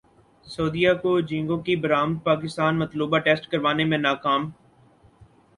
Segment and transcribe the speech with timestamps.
[0.45, 4.49] سعودیہ کو جھینگوں کی برامد پاکستان مطلوبہ ٹیسٹ کروانے میں ناکام